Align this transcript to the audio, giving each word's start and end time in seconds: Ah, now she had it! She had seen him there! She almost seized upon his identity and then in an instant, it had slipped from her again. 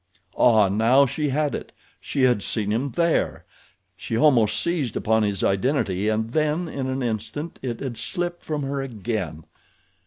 Ah, 0.35 0.67
now 0.67 1.05
she 1.05 1.29
had 1.29 1.53
it! 1.53 1.71
She 1.99 2.23
had 2.23 2.41
seen 2.41 2.71
him 2.71 2.89
there! 2.93 3.45
She 3.95 4.17
almost 4.17 4.59
seized 4.59 4.95
upon 4.97 5.21
his 5.21 5.43
identity 5.43 6.09
and 6.09 6.31
then 6.31 6.67
in 6.67 6.87
an 6.87 7.03
instant, 7.03 7.59
it 7.61 7.81
had 7.81 7.97
slipped 7.97 8.43
from 8.43 8.63
her 8.63 8.81
again. 8.81 9.43